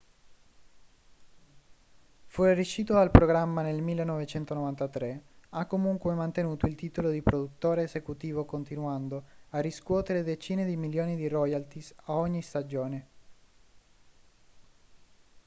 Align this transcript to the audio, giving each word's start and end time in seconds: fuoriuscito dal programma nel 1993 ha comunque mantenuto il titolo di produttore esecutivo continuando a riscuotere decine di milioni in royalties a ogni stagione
fuoriuscito 2.25 2.93
dal 2.93 3.11
programma 3.11 3.61
nel 3.61 3.83
1993 3.83 5.23
ha 5.49 5.67
comunque 5.67 6.15
mantenuto 6.15 6.65
il 6.65 6.73
titolo 6.73 7.11
di 7.11 7.21
produttore 7.21 7.83
esecutivo 7.83 8.43
continuando 8.45 9.23
a 9.51 9.59
riscuotere 9.59 10.23
decine 10.23 10.65
di 10.65 10.75
milioni 10.75 11.21
in 11.21 11.29
royalties 11.29 11.93
a 12.05 12.13
ogni 12.13 12.41
stagione 12.41 13.07